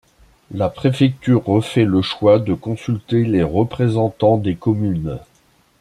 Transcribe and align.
La 0.49 0.67
préfecture 0.69 1.45
refait 1.45 1.83
le 1.85 2.01
choix 2.01 2.39
de 2.39 2.55
consulter 2.55 3.23
les 3.23 3.43
représentants 3.43 4.37
des 4.37 4.55
communes. 4.55 5.19